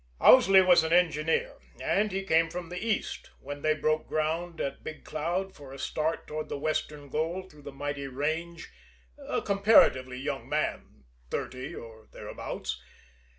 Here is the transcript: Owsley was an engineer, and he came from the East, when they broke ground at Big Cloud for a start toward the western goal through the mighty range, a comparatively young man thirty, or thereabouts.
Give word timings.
Owsley 0.19 0.63
was 0.63 0.83
an 0.83 0.91
engineer, 0.91 1.59
and 1.79 2.11
he 2.11 2.23
came 2.23 2.49
from 2.49 2.69
the 2.69 2.83
East, 2.83 3.29
when 3.39 3.61
they 3.61 3.75
broke 3.75 4.07
ground 4.07 4.59
at 4.59 4.83
Big 4.83 5.03
Cloud 5.03 5.53
for 5.53 5.71
a 5.71 5.77
start 5.77 6.25
toward 6.25 6.49
the 6.49 6.57
western 6.57 7.07
goal 7.07 7.43
through 7.47 7.61
the 7.61 7.71
mighty 7.71 8.07
range, 8.07 8.71
a 9.19 9.43
comparatively 9.43 10.17
young 10.17 10.49
man 10.49 11.03
thirty, 11.29 11.75
or 11.75 12.07
thereabouts. 12.13 12.81